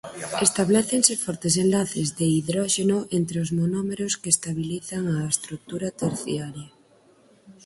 [0.47, 6.67] Establécense fortes enlaces de hidróxeno entre os monómeros que estabilizan a estrutura terciaria.